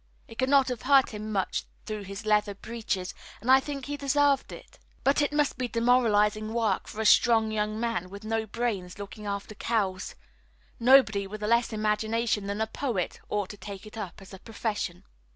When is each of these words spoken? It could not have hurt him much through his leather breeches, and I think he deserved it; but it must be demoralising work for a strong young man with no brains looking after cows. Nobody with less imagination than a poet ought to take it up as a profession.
It 0.27 0.39
could 0.39 0.49
not 0.49 0.67
have 0.69 0.81
hurt 0.81 1.11
him 1.11 1.31
much 1.31 1.65
through 1.85 2.05
his 2.05 2.25
leather 2.25 2.55
breeches, 2.55 3.13
and 3.39 3.51
I 3.51 3.59
think 3.59 3.85
he 3.85 3.97
deserved 3.97 4.51
it; 4.51 4.79
but 5.03 5.21
it 5.21 5.31
must 5.31 5.59
be 5.59 5.67
demoralising 5.67 6.55
work 6.55 6.87
for 6.87 7.01
a 7.01 7.05
strong 7.05 7.51
young 7.51 7.79
man 7.79 8.09
with 8.09 8.23
no 8.23 8.47
brains 8.47 8.97
looking 8.97 9.27
after 9.27 9.53
cows. 9.53 10.15
Nobody 10.79 11.27
with 11.27 11.43
less 11.43 11.71
imagination 11.71 12.47
than 12.47 12.61
a 12.61 12.65
poet 12.65 13.19
ought 13.29 13.49
to 13.49 13.57
take 13.57 13.85
it 13.85 13.95
up 13.95 14.23
as 14.23 14.33
a 14.33 14.39
profession. 14.39 15.03